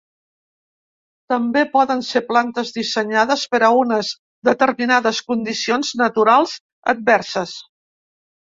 [1.33, 4.11] També poden ser plantes dissenyades per a unes
[4.49, 6.57] determinades condicions naturals
[6.97, 7.55] adverses.